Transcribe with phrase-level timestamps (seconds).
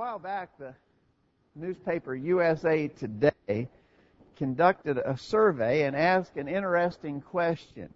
[0.00, 0.74] while back, the
[1.54, 3.68] newspaper USA Today
[4.34, 7.92] conducted a survey and asked an interesting question.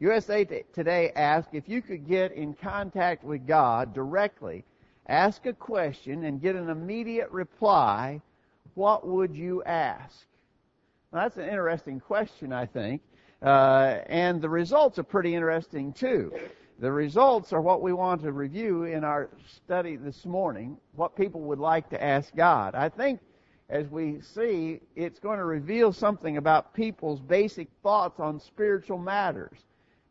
[0.00, 4.64] USA Today asked if you could get in contact with God directly,
[5.06, 8.20] ask a question, and get an immediate reply,
[8.74, 10.26] what would you ask?
[11.12, 13.00] Now, that's an interesting question, I think.
[13.40, 16.32] Uh, and the results are pretty interesting, too.
[16.84, 21.40] The results are what we want to review in our study this morning, what people
[21.40, 22.74] would like to ask God.
[22.74, 23.20] I think
[23.70, 29.64] as we see, it's going to reveal something about people's basic thoughts on spiritual matters.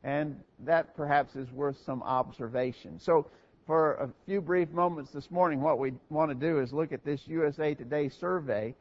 [0.04, 3.00] And that perhaps is worth some observation.
[3.00, 3.28] So,
[3.68, 7.06] for a few brief moments this morning, what we want to do is look at
[7.06, 8.74] this USA Today survey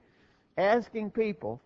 [0.57, 1.61] asking people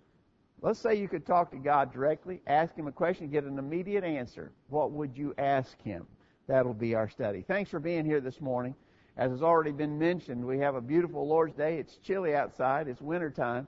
[0.63, 4.05] Let's say you could talk to God directly, ask Him a question, get an immediate
[4.05, 4.53] answer.
[4.69, 6.07] What would you ask Him?
[6.47, 7.45] That'll be our study.
[7.47, 8.75] Thanks for being here this morning.
[9.17, 11.79] As has already been mentioned, we have a beautiful Lord's Day.
[11.79, 12.87] It's chilly outside.
[12.87, 13.67] It's winter time.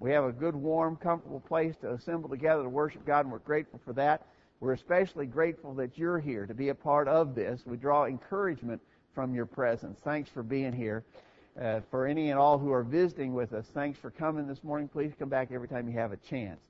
[0.00, 3.38] We have a good, warm, comfortable place to assemble together to worship God, and we're
[3.38, 4.26] grateful for that.
[4.60, 7.62] We're especially grateful that you're here to be a part of this.
[7.64, 8.80] We draw encouragement
[9.14, 9.98] from your presence.
[10.04, 11.04] Thanks for being here.
[11.60, 14.86] Uh, for any and all who are visiting with us, thanks for coming this morning.
[14.86, 16.60] Please come back every time you have a chance.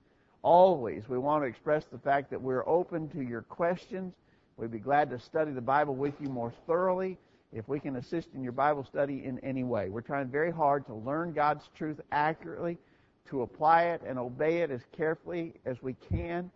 [0.43, 4.15] Always, we want to express the fact that we're open to your questions.
[4.59, 7.17] We'd be glad to study the Bible with you more thoroughly
[7.53, 9.89] if we can assist in your Bible study in any way.
[9.89, 12.77] We're trying very hard to learn God's truth accurately,
[13.31, 16.51] to apply it and obey it as carefully as we can.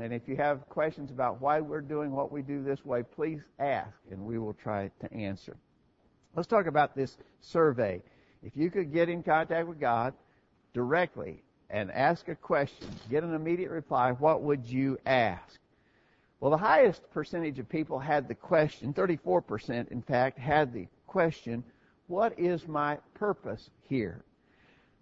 [0.00, 3.40] And if you have questions about why we're doing what we do this way, please
[3.58, 5.54] ask, and we will try to answer.
[6.34, 8.02] Let's talk about this survey.
[8.42, 10.14] If you could get in contact with God
[10.72, 15.60] directly and ask a question, get an immediate reply, what would you ask?
[16.42, 21.62] Well, the highest percentage of people had the question, 34% in fact, had the question,
[22.08, 24.24] what is my purpose here?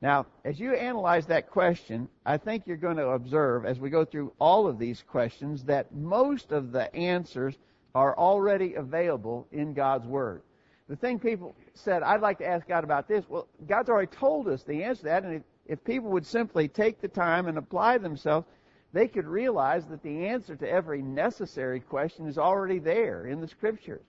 [0.03, 4.05] Now, as you analyze that question, I think you're going to observe as we go
[4.05, 7.57] through all of these questions that most of the answers
[7.95, 10.43] are already available in God's Word
[10.91, 13.25] the thing people said, I'd like to ask God about this.
[13.29, 16.67] Well, God's already told us the answer to that, and if, if people would simply
[16.67, 18.45] take the time and apply themselves,
[18.93, 23.49] they could realize that the answer to every necessary question is already there in the
[23.49, 24.03] Scriptures.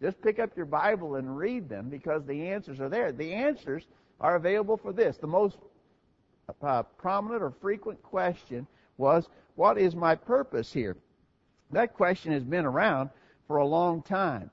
[0.00, 3.10] Just pick up your Bible and read them because the answers are there.
[3.10, 3.84] The answers
[4.20, 5.16] are available for this.
[5.16, 5.58] The most
[6.62, 8.66] uh, prominent or frequent question
[8.96, 10.96] was, What is my purpose here?
[11.72, 13.10] That question has been around
[13.46, 14.50] for a long time.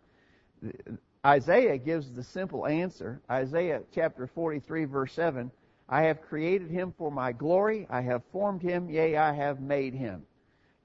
[1.26, 3.22] Isaiah gives the simple answer.
[3.30, 5.52] Isaiah chapter 43 verse 7,
[5.88, 7.86] I have created him for my glory.
[7.90, 8.90] I have formed him.
[8.90, 10.24] Yea, I have made him.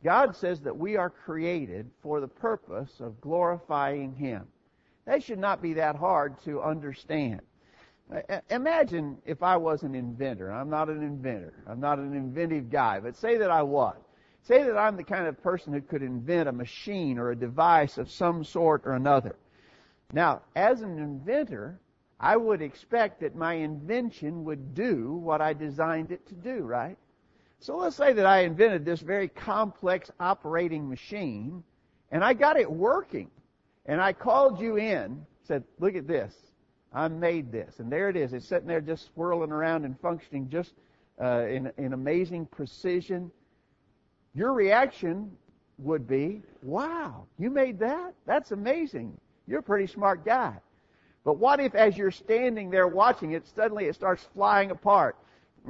[0.04, 4.46] God says that we are created for the purpose of glorifying him.
[5.06, 7.40] That should not be that hard to understand.
[8.50, 10.50] Imagine if I was an inventor.
[10.50, 11.54] I'm not an inventor.
[11.66, 13.96] I'm not an inventive guy, but say that I was.
[14.42, 17.98] Say that I'm the kind of person who could invent a machine or a device
[17.98, 19.36] of some sort or another.
[20.12, 21.78] Now, as an inventor,
[22.20, 26.98] I would expect that my invention would do what I designed it to do, right?
[27.60, 31.64] So let's say that I invented this very complex operating machine
[32.10, 33.30] and I got it working.
[33.86, 36.34] And I called you in, said, look at this.
[36.92, 37.78] I made this.
[37.78, 38.34] And there it is.
[38.34, 40.74] It's sitting there just swirling around and functioning just
[41.20, 43.30] uh, in, in amazing precision.
[44.34, 45.30] Your reaction
[45.78, 48.12] would be, wow, you made that?
[48.26, 49.18] That's amazing.
[49.46, 50.56] You're a pretty smart guy.
[51.24, 55.16] But what if, as you're standing there watching it, suddenly it starts flying apart?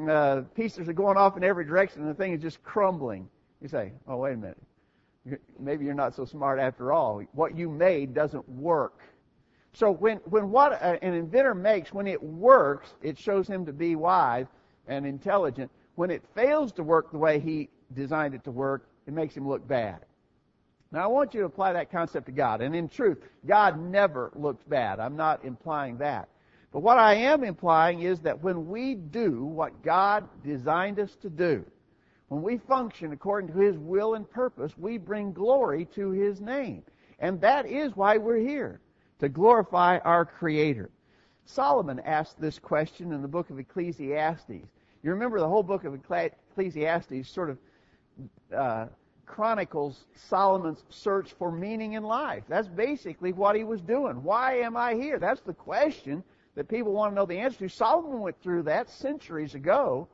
[0.09, 3.29] Uh, pieces are going off in every direction, and the thing is just crumbling.
[3.61, 4.59] You say, "Oh, wait a minute.
[5.59, 7.23] Maybe you're not so smart after all.
[7.33, 9.01] What you made doesn't work."
[9.73, 13.97] So when when what an inventor makes, when it works, it shows him to be
[13.97, 14.47] wise
[14.87, 15.71] and intelligent.
[15.97, 19.49] When it fails to work the way he designed it to work, it makes him
[19.49, 20.05] look bad.
[20.93, 22.61] Now I want you to apply that concept to God.
[22.61, 24.99] And in truth, God never looks bad.
[24.99, 26.29] I'm not implying that.
[26.73, 31.31] But what I am implying is that when we do what God designed us to
[31.31, 31.65] do,
[32.29, 36.85] when we function according to His will and purpose, we bring glory to His name.
[37.19, 38.81] And that is why we're here,
[39.19, 40.91] to glorify our Creator.
[41.45, 44.65] Solomon asked this question in the book of Ecclesiastes.
[45.03, 47.59] You remember the whole book of Ecclesiastes sort of
[48.57, 48.87] uh,
[49.31, 52.43] chronicles Solomon's search for meaning in life.
[52.49, 54.23] That's basically what he was doing.
[54.25, 55.21] Why am I here?
[55.21, 56.25] That's the question
[56.57, 57.69] that people want to know the answer to.
[57.69, 60.09] Solomon went through that centuries ago.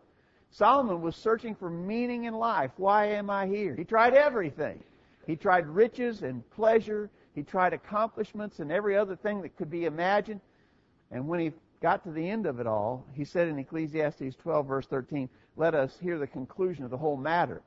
[0.51, 2.71] Solomon was searching for meaning in life.
[2.77, 3.75] Why am I here?
[3.75, 4.83] He tried everything.
[5.27, 7.11] He tried riches and pleasure.
[7.35, 10.41] He tried accomplishments and every other thing that could be imagined.
[11.11, 14.67] And when he got to the end of it all, he said in Ecclesiastes 12
[14.67, 17.63] verse 13, let us hear the conclusion of the whole matter.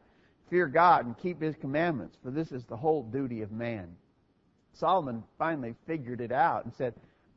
[0.50, 3.96] Fear God and keep His commandments, for this is the whole duty of man.
[4.74, 6.94] Solomon finally figured it out and said,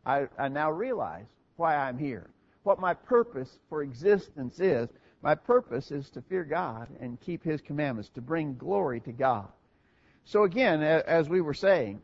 [0.07, 1.27] I, I now realize
[1.57, 2.31] why I'm here.
[2.63, 4.89] What my purpose for existence is.
[5.23, 9.49] My purpose is to fear God and keep His commandments, to bring glory to God.
[10.25, 12.01] So again, as we were saying,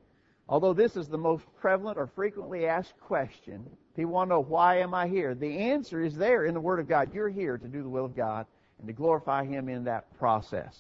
[0.49, 3.65] although this is the most prevalent or frequently asked question,
[3.97, 5.35] people want to know, why am I here?
[5.35, 7.15] The answer is there in the Word of God.
[7.15, 8.47] You're here to do the will of God
[8.79, 10.77] and to glorify Him in that process.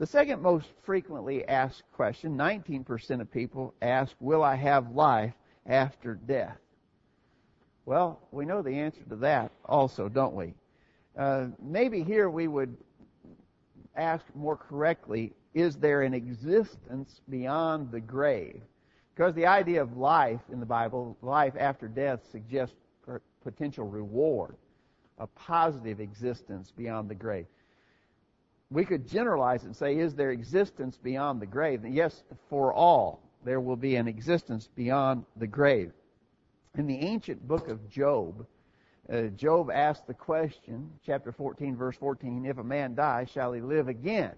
[0.00, 5.34] The second most frequently asked question, 19% of people ask, will I have life
[5.66, 6.56] after death?
[7.84, 10.54] Well, we know the answer to that also, don't we?
[11.18, 12.74] Uh, maybe here we would
[13.94, 18.62] ask more correctly, is there an existence beyond the grave?
[19.14, 22.76] Because the idea of life in the Bible, life after death, suggests
[23.44, 24.56] potential reward,
[25.18, 27.44] a positive existence beyond the grave.
[28.70, 31.84] We could generalize and say, is there existence beyond the grave?
[31.84, 35.92] And Yes, for all, there will be an existence beyond the grave.
[36.76, 38.46] In the ancient book of Job,
[39.12, 43.60] uh, Job asked the question, chapter 14, verse 14, if a man dies, shall he
[43.60, 44.34] live again?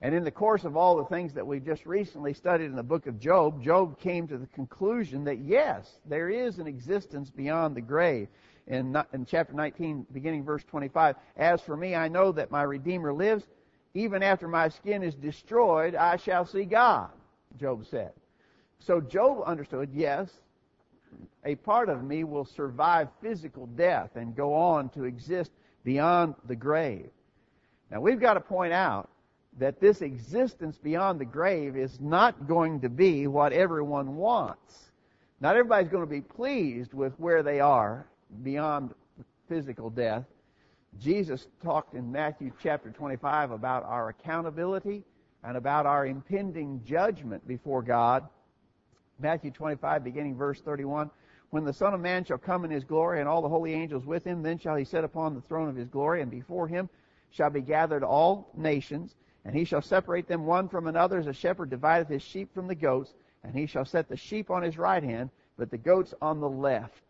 [0.00, 2.82] And in the course of all the things that we've just recently studied in the
[2.82, 7.76] book of Job, Job came to the conclusion that yes, there is an existence beyond
[7.76, 8.28] the grave.
[8.66, 13.12] In, in chapter 19, beginning verse 25, as for me, I know that my Redeemer
[13.12, 13.44] lives.
[13.92, 17.10] Even after my skin is destroyed, I shall see God,
[17.60, 18.12] Job said.
[18.78, 20.30] So Job understood, yes,
[21.44, 25.52] a part of me will survive physical death and go on to exist
[25.84, 27.10] beyond the grave.
[27.90, 29.10] Now we've got to point out
[29.58, 34.90] that this existence beyond the grave is not going to be what everyone wants.
[35.40, 38.06] Not everybody's going to be pleased with where they are
[38.42, 38.94] beyond
[39.48, 40.24] physical death.
[41.00, 45.02] Jesus talked in Matthew chapter 25 about our accountability
[45.42, 48.26] and about our impending judgment before God.
[49.18, 51.10] Matthew 25 beginning verse 31.
[51.50, 54.04] When the Son of Man shall come in his glory and all the holy angels
[54.04, 56.88] with him, then shall he sit upon the throne of his glory and before him
[57.30, 59.14] shall be gathered all nations
[59.44, 62.66] and he shall separate them one from another as a shepherd divideth his sheep from
[62.66, 66.14] the goats, and he shall set the sheep on his right hand, but the goats
[66.22, 67.02] on the left.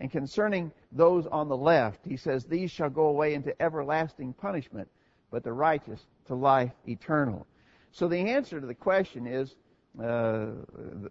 [0.00, 4.88] And concerning those on the left, he says, These shall go away into everlasting punishment,
[5.30, 7.46] but the righteous to life eternal.
[7.92, 9.54] So the answer to the question is,
[9.98, 10.46] uh,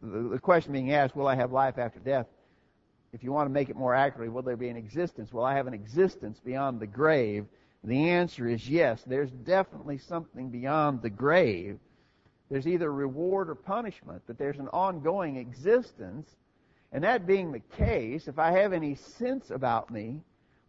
[0.02, 2.26] the, the question being asked, will I have life after death?
[3.14, 5.34] If you want to make it more accurately, will there be an existence?
[5.34, 7.46] Will I have an existence beyond the grave?
[7.84, 9.04] The answer is yes.
[9.06, 11.80] There's definitely something beyond the grave.
[12.50, 16.36] There's either reward or punishment, but there's an ongoing existence.
[16.92, 20.22] And that being the case, if I have any sense about me,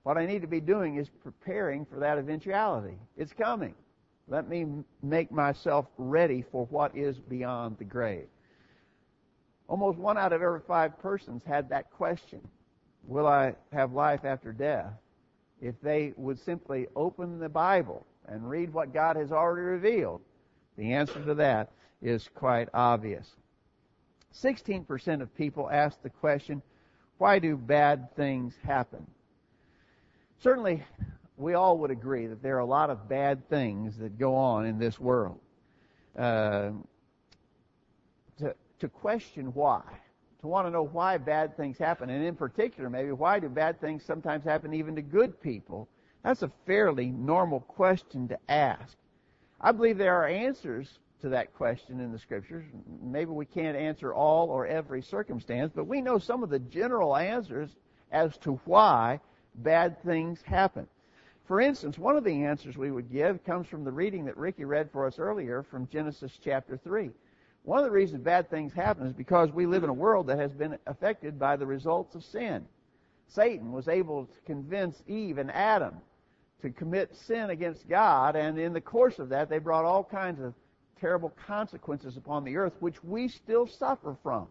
[0.02, 2.99] what I need to be doing is preparing for that eventuality.
[3.17, 3.75] It's coming.
[4.28, 4.67] Let me
[5.02, 8.28] make myself ready for what is beyond the grave.
[9.69, 12.40] Almost one out of every five persons had that question.
[13.05, 14.93] Will I have life after death?
[15.61, 20.20] if they would simply open the Bible and read what God has already revealed?
[20.76, 21.70] The answer to that
[22.00, 23.28] is quite obvious.
[24.35, 26.63] 16% of people ask the question,
[27.19, 29.06] why do bad things happen?
[30.43, 30.82] Certainly,
[31.37, 34.67] we all would agree that there are a lot of bad things that go on
[34.67, 35.39] in this world.
[36.19, 36.70] Uh,
[38.39, 39.82] to, to question why
[40.41, 43.81] to want to know why bad things happen, and in particular, maybe why do bad
[43.81, 45.89] things sometimes happen even to good people?
[46.25, 48.96] That's a fairly normal question to ask.
[49.60, 52.65] I believe there are answers to that question in the scriptures.
[53.03, 57.17] Maybe we can't answer all or every circumstance, but we know some of the general
[57.17, 57.70] answers
[58.10, 59.20] as to why
[59.56, 60.86] bad things happen.
[61.46, 64.65] For instance, one of the answers we would give comes from the reading that Ricky
[64.65, 67.10] read for us earlier from Genesis chapter 3.
[67.65, 70.39] One of the reasons bad things happen is because we live in a world that
[70.39, 72.67] has been affected by the results of sin.
[73.27, 75.96] Satan was able to convince Eve and Adam
[76.62, 80.41] to commit sin against God, and in the course of that, they brought all kinds
[80.41, 80.55] of
[81.01, 84.47] terrible consequences upon the earth, which we still suffer from.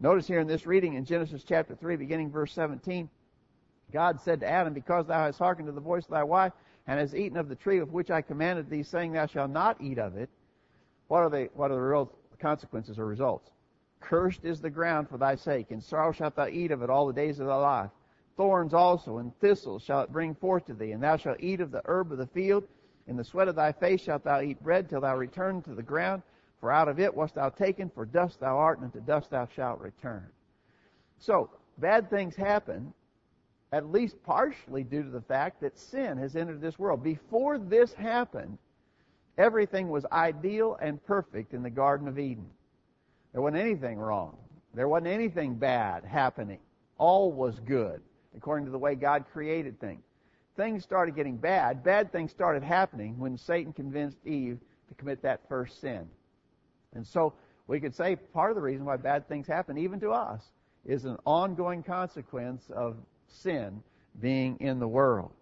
[0.00, 3.08] Notice here in this reading in Genesis chapter 3, beginning verse 17,
[3.92, 6.52] God said to Adam, Because thou hast hearkened to the voice of thy wife,
[6.86, 9.80] and hast eaten of the tree of which I commanded thee, saying, Thou shalt not
[9.80, 10.28] eat of it,
[11.08, 13.50] what are, they, what are the real consequences or results.
[14.00, 17.06] Cursed is the ground for thy sake, and sorrow shalt thou eat of it all
[17.06, 17.90] the days of thy life.
[18.36, 21.70] Thorns also and thistles shall it bring forth to thee, and thou shalt eat of
[21.70, 22.64] the herb of the field.
[23.06, 25.82] In the sweat of thy face shalt thou eat bread till thou return to the
[25.82, 26.22] ground,
[26.60, 29.46] for out of it wast thou taken, for dust thou art, and to dust thou
[29.54, 30.26] shalt return.
[31.18, 32.92] So, bad things happen
[33.72, 37.02] at least partially due to the fact that sin has entered this world.
[37.02, 38.58] Before this happened,
[39.38, 42.46] everything was ideal and perfect in the Garden of Eden.
[43.32, 44.36] There wasn't anything wrong.
[44.72, 46.58] There wasn't anything bad happening.
[46.98, 48.00] All was good,
[48.36, 50.02] according to the way God created things.
[50.56, 51.84] Things started getting bad.
[51.84, 54.58] Bad things started happening when Satan convinced Eve
[54.88, 56.08] to commit that first sin.
[56.94, 57.34] And so
[57.66, 60.42] we could say part of the reason why bad things happen, even to us,
[60.84, 62.96] is an ongoing consequence of
[63.28, 63.82] sin
[64.20, 65.32] being in the world.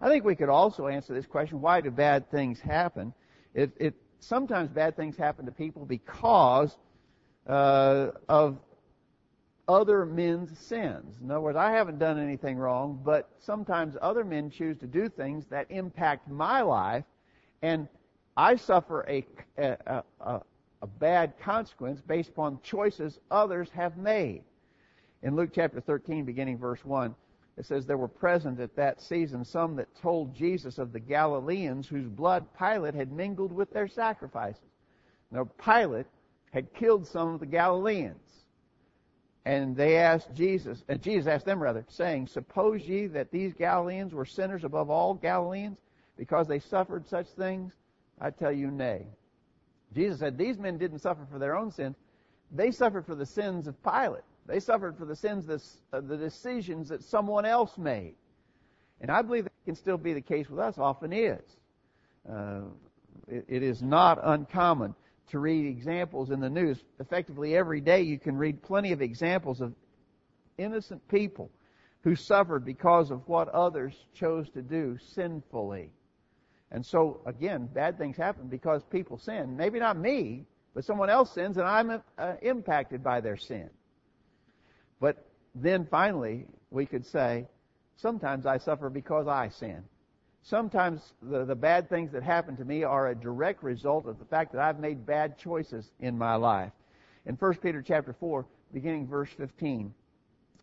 [0.00, 3.14] I think we could also answer this question, why do bad things happen?
[3.54, 6.76] It, it sometimes bad things happen to people because
[7.46, 8.58] uh, of
[9.68, 11.16] other men's sins.
[11.22, 15.08] In other words, I haven't done anything wrong, but sometimes other men choose to do
[15.08, 17.04] things that impact my life,
[17.62, 17.88] and
[18.36, 19.26] I suffer a,
[19.58, 20.40] a, a,
[20.82, 24.42] a bad consequence based upon choices others have made.
[25.22, 27.14] In Luke chapter 13, beginning verse 1,
[27.56, 31.88] it says, There were present at that season some that told Jesus of the Galileans
[31.88, 34.62] whose blood Pilate had mingled with their sacrifices.
[35.30, 36.06] Now, Pilate
[36.52, 38.45] had killed some of the Galileans.
[39.46, 44.12] And they asked Jesus, and Jesus asked them rather, saying, Suppose ye that these Galileans
[44.12, 45.78] were sinners above all Galileans
[46.16, 47.72] because they suffered such things?
[48.20, 49.06] I tell you, nay.
[49.94, 51.94] Jesus said, These men didn't suffer for their own sins.
[52.50, 54.24] They suffered for the sins of Pilate.
[54.46, 55.48] They suffered for the sins,
[55.92, 58.16] of the decisions that someone else made.
[59.00, 61.44] And I believe that can still be the case with us, often is.
[62.28, 62.62] Uh,
[63.28, 64.96] it, it is not uncommon
[65.28, 66.84] to read examples in the news.
[67.00, 69.74] Effectively, every day you can read plenty of examples of
[70.58, 71.50] innocent people
[72.02, 75.90] who suffered because of what others chose to do sinfully.
[76.70, 79.56] And so, again, bad things happen because people sin.
[79.56, 83.70] Maybe not me, but someone else sins and I'm uh, impacted by their sin.
[85.00, 87.46] But then finally, we could say,
[87.96, 89.82] sometimes I suffer because I sin.
[90.48, 94.24] Sometimes the, the bad things that happen to me are a direct result of the
[94.24, 96.70] fact that I've made bad choices in my life.
[97.26, 99.92] In 1 Peter chapter 4, beginning verse 15,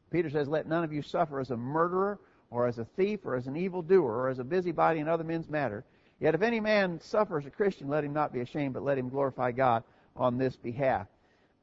[0.10, 2.18] Peter says, Let none of you suffer as a murderer,
[2.50, 5.50] or as a thief, or as an evildoer, or as a busybody in other men's
[5.50, 5.84] matter.
[6.22, 8.98] Yet if any man suffer as a Christian, let him not be ashamed, but let
[8.98, 9.84] him glorify God
[10.16, 11.08] on this behalf.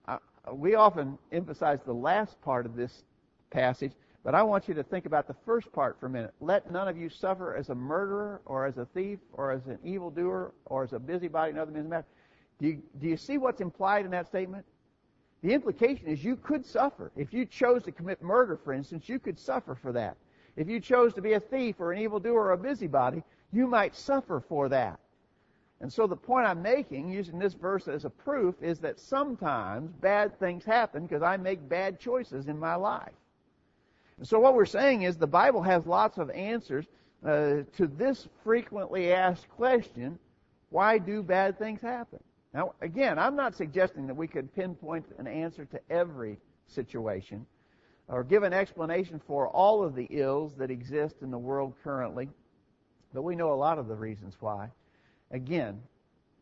[0.07, 0.19] Uh,
[0.53, 3.03] we often emphasize the last part of this
[3.51, 6.35] passage but I want you to think about the first part for a minute.
[6.41, 9.79] Let none of you suffer as a murderer or as a thief or as an
[9.83, 12.11] evildoer or as a busybody in other men's matters.
[12.59, 14.67] Do you, do you see what's implied in that statement?
[15.43, 17.11] The implication is you could suffer.
[17.17, 20.17] If you chose to commit murder, for instance, you could suffer for that.
[20.57, 23.23] If you chose to be a thief or an evildoer or a busybody,
[23.53, 25.01] you might suffer for that.
[25.81, 29.91] And so the point I'm making, using this verse as a proof, is that sometimes
[30.03, 33.13] bad things happen because I make bad choices in my life.
[34.23, 36.87] So what we're saying is the Bible has lots of answers
[37.25, 40.19] uh, to this frequently asked question,
[40.69, 42.21] why do bad things happen?
[42.53, 46.37] Now, again, I'm not suggesting that we could pinpoint an answer to every
[46.67, 47.47] situation
[48.09, 52.29] or give an explanation for all of the ills that exist in the world currently,
[53.15, 54.69] but we know a lot of the reasons why.
[55.31, 55.81] Again,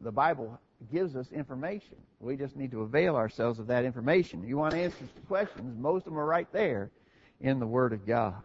[0.00, 0.58] the Bible
[0.90, 1.96] gives us information.
[2.20, 4.46] We just need to avail ourselves of that information.
[4.46, 6.90] You want answers to questions, most of them are right there
[7.40, 8.42] in the Word of God.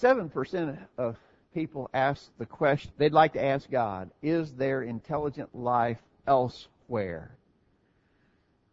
[0.00, 1.16] 7% of
[1.52, 7.36] people ask the question, they'd like to ask God, is there intelligent life elsewhere?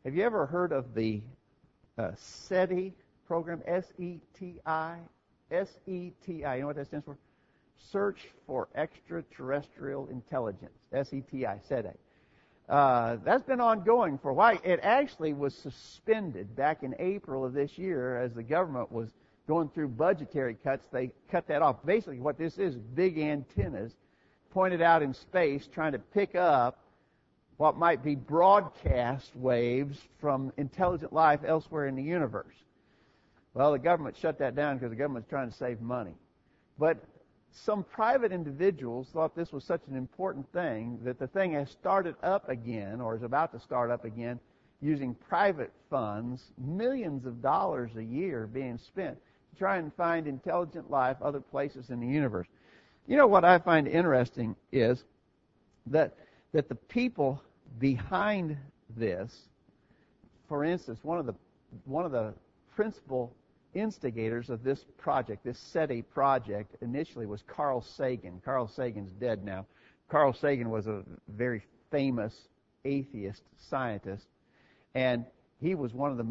[0.04, 1.22] Have you ever heard of the
[1.98, 2.94] uh, SETI
[3.28, 3.62] program?
[3.68, 4.98] S-E-T-I?
[5.52, 6.56] S-E-T-I.
[6.56, 7.18] You know what that stands for?
[7.92, 10.72] Search for Extraterrestrial Intelligence.
[10.92, 11.60] S-E-T-I.
[11.68, 11.90] SETI.
[12.70, 14.58] Uh, that's been ongoing for a while.
[14.64, 19.10] It actually was suspended back in April of this year as the government was
[19.48, 20.86] going through budgetary cuts.
[20.92, 21.86] They cut that off.
[21.86, 23.92] Basically, what this is big antennas
[24.52, 26.80] pointed out in space trying to pick up
[27.58, 32.56] what might be broadcast waves from intelligent life elsewhere in the universe.
[33.54, 36.16] Well, the government shut that down because the government's trying to save money.
[36.80, 36.98] But
[37.54, 42.16] some private individuals thought this was such an important thing that the thing has started
[42.24, 44.40] up again or is about to start up again
[44.82, 49.18] using private funds, millions of dollars a year being spent
[49.52, 52.48] to try and find intelligent life other places in the universe.
[53.08, 55.04] You know what I find interesting is
[55.88, 56.16] that
[56.54, 57.42] that the people
[57.80, 58.58] behind
[58.98, 59.34] this,
[60.50, 61.34] for instance, one of the
[61.86, 62.34] one of the
[62.76, 63.34] principal
[63.74, 68.42] instigators of this project, this SETI project, initially was Carl Sagan.
[68.44, 69.66] Carl Sagan's dead now.
[70.10, 72.48] Carl Sagan was a very famous
[72.86, 74.28] atheist scientist.
[74.96, 75.26] And
[75.60, 76.26] he was one of the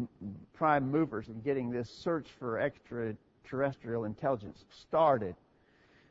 [0.53, 5.35] prime movers in getting this search for extraterrestrial intelligence started.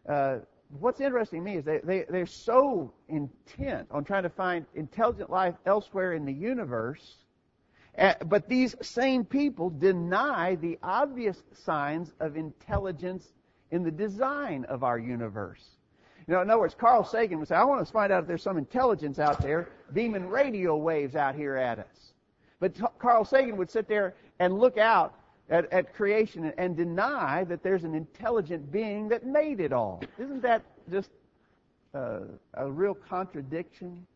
[0.08, 0.38] Uh,
[0.78, 5.30] what's interesting to me is they, they, they're so intent on trying to find intelligent
[5.30, 7.16] life elsewhere in the universe,
[8.26, 13.32] but these same people deny the obvious signs of intelligence
[13.70, 15.64] in the design of our universe.
[16.26, 18.28] You know, in other words, Carl Sagan would say, I want to find out if
[18.28, 22.12] there's some intelligence out there beaming radio waves out here at us.
[22.60, 25.14] But Carl Sagan would sit there and look out
[25.48, 30.02] at, at creation and, and deny that there's an intelligent being that made it all.
[30.18, 31.10] Isn't that just
[31.94, 32.20] uh,
[32.54, 34.06] a real contradiction?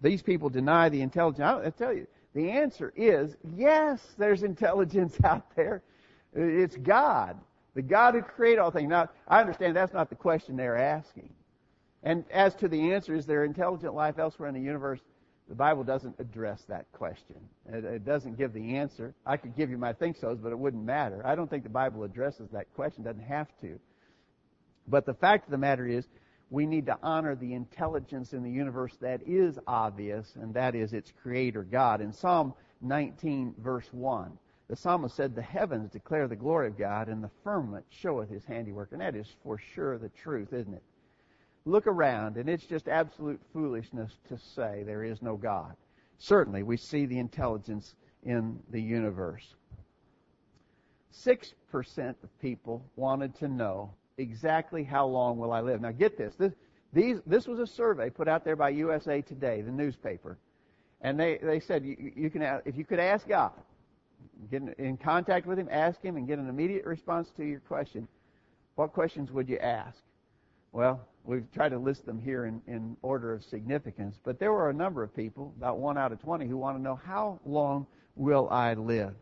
[0.00, 1.42] These people deny the intelligence.
[1.42, 5.82] I, I tell you, the answer is yes, there's intelligence out there.
[6.34, 7.38] It's God.
[7.74, 8.88] The God who created all things.
[8.88, 11.30] Now, I understand that's not the question they're asking.
[12.02, 15.00] And as to the answer, is there intelligent life elsewhere in the universe?
[15.48, 17.36] The Bible doesn't address that question.
[17.72, 19.14] It, it doesn't give the answer.
[19.24, 21.22] I could give you my think so's, but it wouldn't matter.
[21.24, 23.02] I don't think the Bible addresses that question.
[23.02, 23.80] Doesn't have to.
[24.86, 26.04] But the fact of the matter is,
[26.50, 30.92] we need to honor the intelligence in the universe that is obvious, and that is
[30.92, 32.00] its creator, God.
[32.00, 34.38] In Psalm 19, verse 1,
[34.68, 38.44] the psalmist said, The heavens declare the glory of God, and the firmament showeth his
[38.44, 38.92] handiwork.
[38.92, 40.82] And that is for sure the truth, isn't it?
[41.64, 45.76] Look around, and it's just absolute foolishness to say there is no God.
[46.18, 49.54] Certainly, we see the intelligence in the universe.
[51.14, 51.52] 6%
[52.22, 55.80] of people wanted to know exactly how long will I live.
[55.80, 56.34] Now get this.
[56.34, 56.52] This,
[56.92, 60.38] these, this was a survey put out there by USA Today, the newspaper.
[61.00, 63.52] And they, they said you, you can, if you could ask God,
[64.50, 68.08] get in contact with him, ask him, and get an immediate response to your question.
[68.74, 69.98] What questions would you ask?
[70.72, 74.70] Well, we've tried to list them here in, in order of significance, but there were
[74.70, 77.86] a number of people, about one out of 20, who want to know how long
[78.16, 79.14] will I live?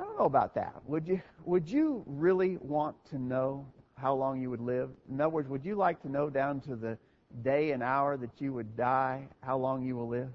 [0.00, 0.74] I don't know about that.
[0.86, 4.88] Would you, would you really want to know how long you would live?
[5.10, 6.96] In other words, would you like to know down to the
[7.42, 10.30] day and hour that you would die how long you will live?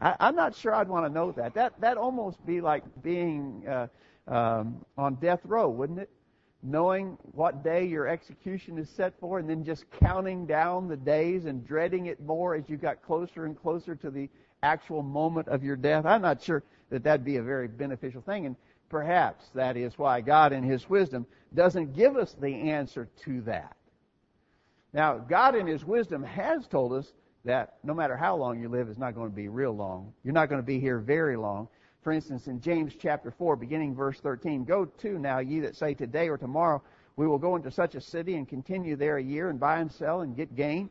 [0.00, 1.52] I, I'm not sure I'd want to know that.
[1.52, 3.88] That that almost be like being uh,
[4.26, 6.08] um, on death row, wouldn't it?
[6.62, 11.44] Knowing what day your execution is set for, and then just counting down the days
[11.44, 14.30] and dreading it more as you got closer and closer to the
[14.62, 16.06] actual moment of your death.
[16.06, 18.56] I'm not sure that that'd be a very beneficial thing, and
[18.88, 23.76] perhaps that is why God, in His wisdom, doesn't give us the answer to that.
[24.92, 27.12] Now, God, in His wisdom, has told us
[27.44, 30.12] that no matter how long you live, it's not going to be real long.
[30.24, 31.68] You're not going to be here very long.
[32.02, 35.94] For instance, in James chapter 4, beginning verse 13, Go to now, ye that say
[35.94, 36.82] today or tomorrow,
[37.16, 39.90] we will go into such a city and continue there a year and buy and
[39.90, 40.88] sell and get gain.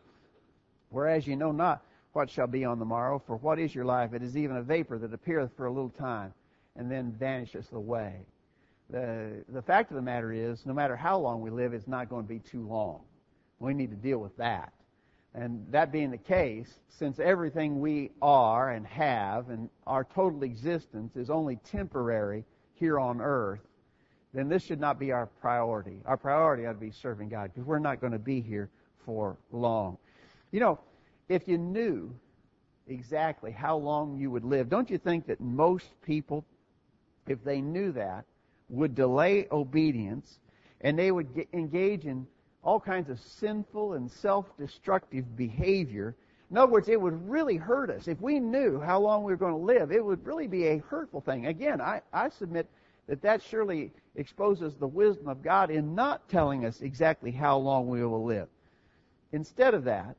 [0.89, 1.83] Whereas you know not
[2.13, 4.13] what shall be on the morrow, for what is your life?
[4.13, 6.33] It is even a vapor that appeareth for a little time
[6.77, 8.15] and then vanishes away.
[8.89, 12.09] The, the fact of the matter is, no matter how long we live, it's not
[12.09, 13.01] going to be too long.
[13.59, 14.71] We need to deal with that.
[15.33, 21.15] And that being the case, since everything we are and have and our total existence
[21.15, 23.59] is only temporary here on earth,
[24.33, 25.97] then this should not be our priority.
[26.05, 28.69] Our priority ought to be serving God because we're not going to be here
[29.05, 29.97] for long.
[30.51, 30.79] You know,
[31.29, 32.13] if you knew
[32.87, 36.45] exactly how long you would live, don't you think that most people,
[37.29, 38.25] if they knew that,
[38.69, 40.39] would delay obedience
[40.81, 42.27] and they would get, engage in
[42.63, 46.15] all kinds of sinful and self-destructive behavior.
[46.51, 48.07] In other words, it would really hurt us.
[48.07, 50.77] If we knew how long we were going to live, it would really be a
[50.79, 51.47] hurtful thing.
[51.47, 52.67] Again, I, I submit
[53.07, 57.87] that that surely exposes the wisdom of God in not telling us exactly how long
[57.87, 58.47] we will live.
[59.31, 60.15] Instead of that,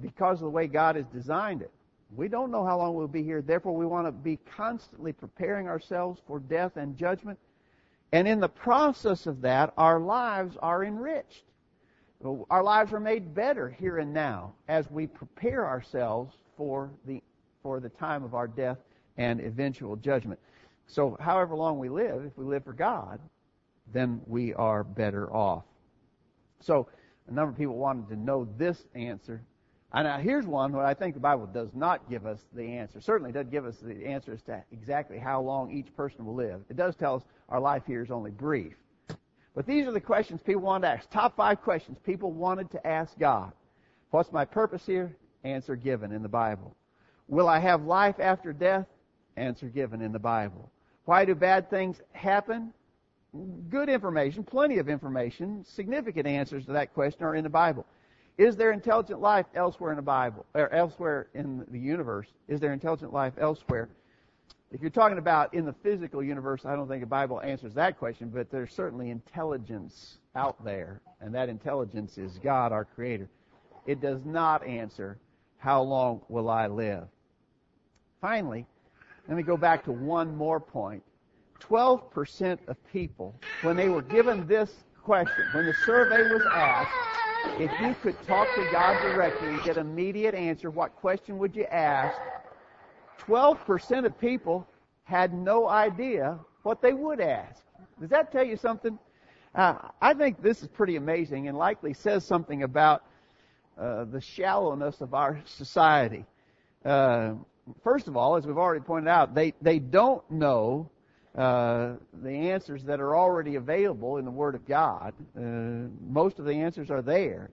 [0.00, 1.70] because of the way God has designed it,
[2.14, 3.40] we don't know how long we'll be here.
[3.40, 7.38] Therefore, we want to be constantly preparing ourselves for death and judgment.
[8.12, 11.44] And in the process of that, our lives are enriched.
[12.50, 17.22] Our lives are made better here and now as we prepare ourselves for the,
[17.62, 18.78] for the time of our death
[19.16, 20.38] and eventual judgment.
[20.86, 23.18] So however long we live, if we live for God,
[23.92, 25.64] then we are better off.
[26.60, 26.86] So
[27.28, 29.42] a number of people wanted to know this answer.
[29.94, 33.00] And now here's one where I think the Bible does not give us the answer.
[33.00, 36.62] Certainly doesn't give us the answer as to exactly how long each person will live.
[36.70, 38.74] It does tell us our life here is only brief.
[39.54, 41.10] But these are the questions people wanted to ask.
[41.10, 43.52] Top five questions people wanted to ask God.
[44.10, 45.14] What's my purpose here?
[45.44, 46.74] Answer given in the Bible.
[47.28, 48.86] Will I have life after death?
[49.36, 50.70] Answer given in the Bible.
[51.04, 52.72] Why do bad things happen?
[53.70, 57.86] Good information, plenty of information, significant answers to that question are in the Bible.
[58.38, 62.28] Is there intelligent life elsewhere in the Bible, or elsewhere in the universe?
[62.48, 63.88] Is there intelligent life elsewhere?
[64.70, 67.98] If you're talking about in the physical universe, I don't think the Bible answers that
[67.98, 73.28] question, but there's certainly intelligence out there, and that intelligence is God, our Creator.
[73.86, 75.18] It does not answer,
[75.58, 77.04] how long will I live?
[78.22, 78.64] Finally,
[79.28, 81.02] let me go back to one more point.
[81.60, 86.90] 12% of people, when they were given this question, when the survey was asked,
[87.58, 91.54] if you could talk to God directly and get an immediate answer, what question would
[91.54, 92.16] you ask?
[93.26, 94.66] 12% of people
[95.04, 97.62] had no idea what they would ask.
[98.00, 98.98] Does that tell you something?
[99.54, 103.04] Uh, I think this is pretty amazing and likely says something about
[103.78, 106.24] uh, the shallowness of our society.
[106.84, 107.34] Uh,
[107.84, 110.90] first of all, as we've already pointed out, they, they don't know
[111.36, 115.14] uh, the answers that are already available in the Word of God.
[115.36, 117.50] Uh, most of the answers are there.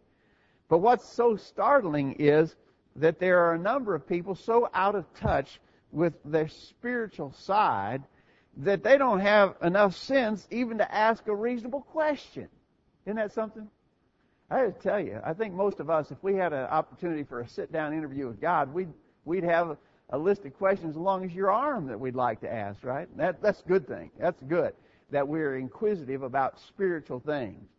[0.67, 2.55] But what's so startling is
[2.97, 5.59] that there are a number of people so out of touch
[5.91, 8.03] with their spiritual side
[8.57, 12.47] that they don't have enough sense even to ask a reasonable question.
[13.05, 13.69] Isn't that something?
[14.51, 17.39] I to tell you, I think most of us, if we had an opportunity for
[17.41, 18.89] a sit-down interview with God, we'd
[19.23, 19.77] we'd have
[20.09, 22.83] a, list of questions as long as your arm that we'd like to ask.
[22.83, 23.07] Right?
[23.17, 24.11] That that's a good thing.
[24.19, 24.73] That's good
[25.11, 27.69] that we're inquisitive about spiritual things.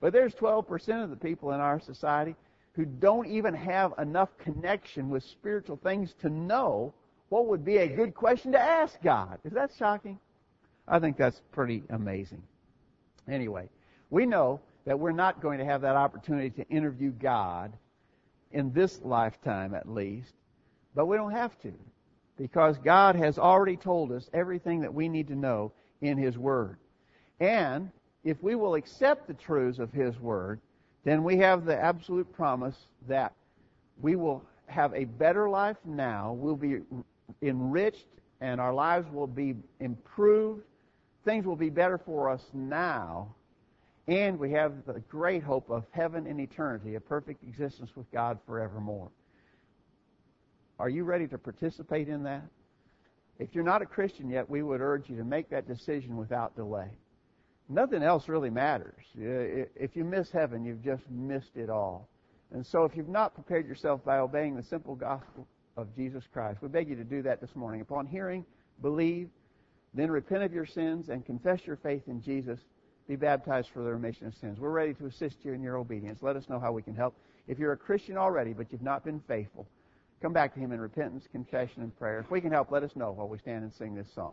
[0.00, 2.34] But there's 12% of the people in our society
[2.72, 6.94] who don't even have enough connection with spiritual things to know
[7.28, 9.38] what would be a good question to ask God.
[9.44, 10.18] Is that shocking?
[10.88, 12.42] I think that's pretty amazing.
[13.28, 13.68] Anyway,
[14.08, 17.72] we know that we're not going to have that opportunity to interview God
[18.52, 20.32] in this lifetime at least,
[20.94, 21.72] but we don't have to
[22.36, 26.78] because God has already told us everything that we need to know in His Word.
[27.38, 27.90] And
[28.24, 30.60] if we will accept the truths of His Word,
[31.04, 32.76] then we have the absolute promise
[33.08, 33.32] that
[34.00, 36.80] we will have a better life now, we'll be
[37.42, 38.06] enriched,
[38.40, 40.62] and our lives will be improved.
[41.24, 43.34] Things will be better for us now,
[44.08, 48.38] and we have the great hope of heaven and eternity, a perfect existence with God
[48.46, 49.10] forevermore.
[50.80, 52.42] Are you ready to participate in that?
[53.38, 56.56] If you're not a Christian yet, we would urge you to make that decision without
[56.56, 56.88] delay.
[57.68, 59.04] Nothing else really matters.
[59.14, 62.08] Uh, if you miss heaven, you've just missed it all.
[62.50, 66.62] And so if you've not prepared yourself by obeying the simple gospel of Jesus Christ,
[66.62, 67.82] we beg you to do that this morning.
[67.82, 68.46] Upon hearing,
[68.80, 69.28] believe,
[69.92, 72.58] then repent of your sins and confess your faith in Jesus.
[73.06, 74.58] Be baptized for the remission of sins.
[74.58, 76.22] We're ready to assist you in your obedience.
[76.22, 77.14] Let us know how we can help.
[77.46, 79.68] If you're a Christian already, but you've not been faithful,
[80.20, 82.20] come back to Him in repentance, confession, and prayer.
[82.20, 84.32] If we can help, let us know while we stand and sing this song.